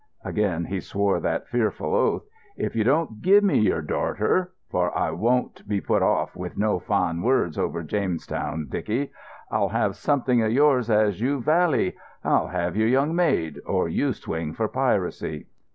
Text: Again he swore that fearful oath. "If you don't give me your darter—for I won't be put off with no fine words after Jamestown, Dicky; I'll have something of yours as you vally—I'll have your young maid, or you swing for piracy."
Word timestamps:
Again 0.25 0.65
he 0.65 0.79
swore 0.79 1.19
that 1.19 1.47
fearful 1.47 1.93
oath. 1.93 2.23
"If 2.57 2.75
you 2.75 2.83
don't 2.83 3.21
give 3.21 3.43
me 3.43 3.59
your 3.59 3.83
darter—for 3.83 4.97
I 4.97 5.11
won't 5.11 5.67
be 5.67 5.79
put 5.79 6.01
off 6.01 6.35
with 6.35 6.57
no 6.57 6.79
fine 6.79 7.21
words 7.21 7.55
after 7.55 7.83
Jamestown, 7.83 8.65
Dicky; 8.67 9.11
I'll 9.51 9.69
have 9.69 9.95
something 9.95 10.41
of 10.41 10.51
yours 10.51 10.89
as 10.89 11.21
you 11.21 11.39
vally—I'll 11.41 12.47
have 12.47 12.75
your 12.75 12.87
young 12.87 13.15
maid, 13.15 13.59
or 13.63 13.87
you 13.87 14.11
swing 14.13 14.53
for 14.55 14.67
piracy." 14.67 15.45